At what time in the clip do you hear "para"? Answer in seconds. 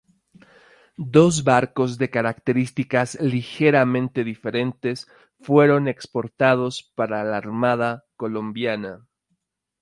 6.95-7.23